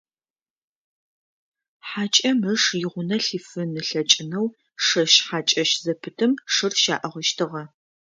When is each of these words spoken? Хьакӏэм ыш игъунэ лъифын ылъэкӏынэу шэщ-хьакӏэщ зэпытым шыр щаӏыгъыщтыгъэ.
Хьакӏэм 1.87 2.39
ыш 2.53 2.63
игъунэ 2.83 3.17
лъифын 3.25 3.71
ылъэкӏынэу 3.81 4.47
шэщ-хьакӏэщ 4.85 5.71
зэпытым 5.83 6.31
шыр 6.53 6.73
щаӏыгъыщтыгъэ. 6.81 7.63